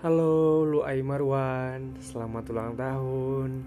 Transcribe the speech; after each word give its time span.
Halo 0.00 0.64
Luai 0.64 1.04
Marwan, 1.04 1.92
selamat 2.00 2.56
ulang 2.56 2.72
tahun. 2.72 3.60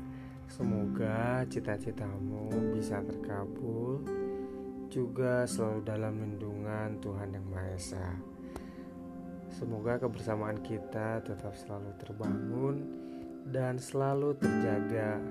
Semoga 0.50 1.46
cita-citamu 1.46 2.74
bisa 2.74 3.06
terkabul 3.06 4.02
Juga 4.90 5.46
selalu 5.46 5.86
dalam 5.86 6.18
lindungan 6.18 6.98
Tuhan 7.06 7.38
Yang 7.38 7.46
Maha 7.54 7.70
Esa. 7.78 8.10
Semoga 9.54 10.02
kebersamaan 10.02 10.58
kita 10.66 11.22
tetap 11.22 11.54
selalu 11.54 11.94
terbangun 12.02 12.82
Dan 13.46 13.78
selalu 13.78 14.34
terjaga 14.34 15.22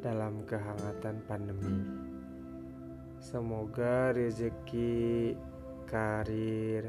dalam 0.00 0.40
kehangatan 0.48 1.20
pandemi. 1.28 1.84
Semoga 3.20 4.16
rezeki, 4.16 5.36
karir, 5.90 6.86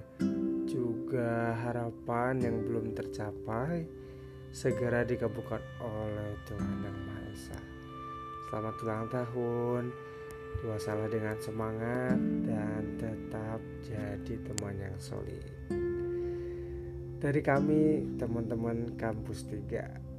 juga 0.69 1.57
harapan 1.57 2.37
yang 2.37 2.61
belum 2.61 2.93
tercapai 2.93 3.81
segera 4.53 5.01
dikabulkan 5.01 5.57
oleh 5.81 6.37
Tuhan 6.45 6.85
Yang 6.85 6.97
Maha 7.09 7.21
Esa. 7.33 7.59
Selamat 8.45 8.75
ulang 8.85 9.09
tahun, 9.09 9.83
salah 10.77 11.09
dengan 11.09 11.33
semangat 11.41 12.13
dan 12.45 13.01
tetap 13.01 13.57
jadi 13.81 14.35
teman 14.45 14.77
yang 14.77 14.93
solid. 15.01 15.49
Dari 17.17 17.41
kami 17.41 18.05
teman-teman 18.21 18.93
kampus 19.01 19.49
3 19.49 20.10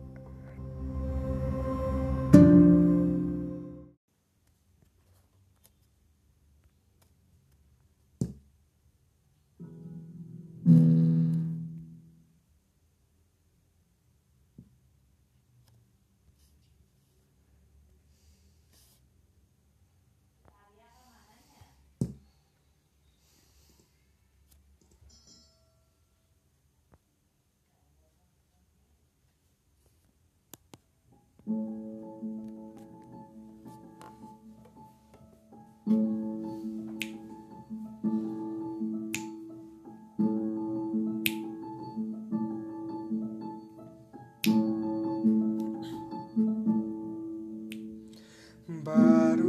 Mm. 10.68 10.91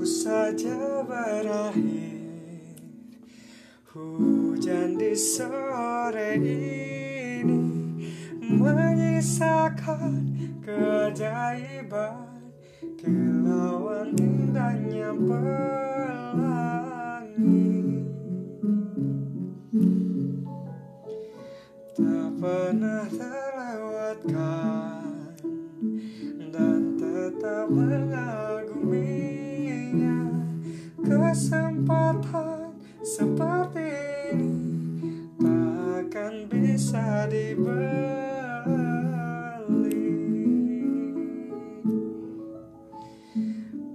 Saja 0.04 1.00
berakhir. 1.08 2.20
Hujan 3.96 5.00
di 5.00 5.16
sore 5.16 6.36
ini 6.36 8.04
Menyisakan 8.44 10.28
keajaiban 10.60 12.52
Kilauan 13.00 14.12
indahnya 14.20 15.16
pelangi. 15.16 16.52
Tak 21.96 22.28
pernah 22.44 23.08
terlewatkan 23.08 25.00
Dan 26.52 27.00
tetap 27.00 27.72
mengaguminya 27.72 28.33
Kesempatan 31.54 32.74
seperti 33.06 33.94
ini 34.34 34.58
Takkan 35.38 36.50
bisa 36.50 37.30
diberi 37.30 38.10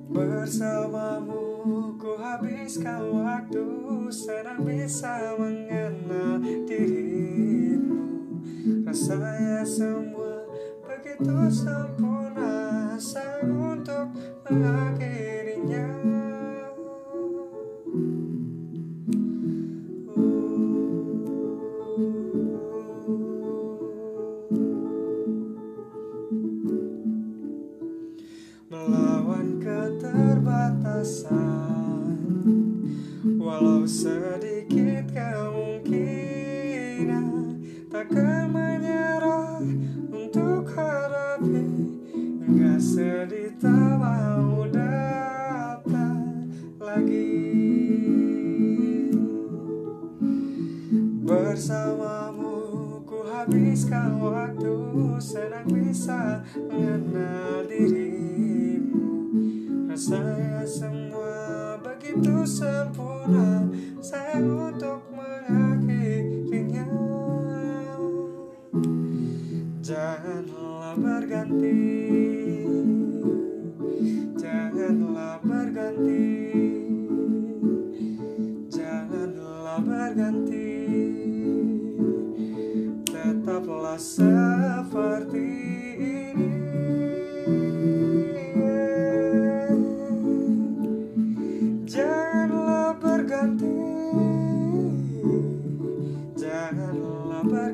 Bersamamu 0.07 1.43
ku 1.99 2.15
habiskan 2.23 3.11
waktu 3.11 3.67
Senang 4.15 4.63
bisa 4.63 5.35
mengenal 5.35 6.39
dirimu. 6.63 8.39
Rasanya 8.87 9.67
semua 9.67 10.47
begitu 10.87 11.35
sempurna 11.51 12.95
Sayang 12.95 13.83
untuk 13.83 14.15
mengakhirinya 14.47 15.98
keterbatasan 31.09 32.21
Walau 33.41 33.89
sedikit 33.89 35.09
kemungkinan 35.09 36.05
Takkan 37.89 38.53
menyerah 38.53 39.65
untuk 40.13 40.69
hadapi. 40.77 41.65
Hingga 42.45 42.77
sedih 42.77 43.57
tak 43.57 43.97
mau 43.97 44.69
datang 44.69 46.53
lagi. 46.77 47.33
Bersamamu 51.25 52.61
ku 53.09 53.25
habiskan 53.25 54.21
waktu 54.21 54.77
Senang 55.19 55.73
bisa 55.73 56.45
mengenal 56.69 57.65
dirimu 57.67 58.08
Rasanya 59.99 60.63
semua 60.63 61.75
begitu 61.83 62.47
sempurna. 62.47 63.67
Sayang 63.99 64.71
untuk 64.71 65.03
mengakhirinya. 65.11 66.87
Janganlah 69.83 70.95
berganti. 71.03 71.83
Janganlah 74.39 75.43
berganti. 75.43 76.31
Janganlah 78.71 79.83
berganti. 79.83 80.71
Tetaplah 83.03 83.99
seperti 83.99 84.38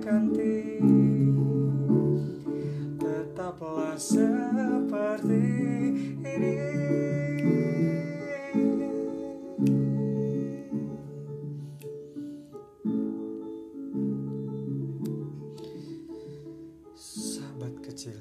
berganti. 0.04 0.84
Tetaplah 3.00 3.96
seperti 3.96 5.44
ini. 6.20 6.52
Sahabat 16.92 17.72
kecil. 17.80 18.20